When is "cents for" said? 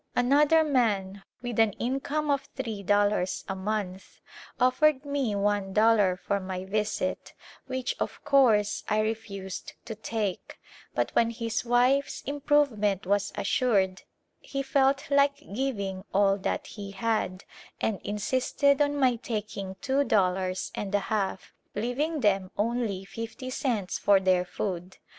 23.51-24.19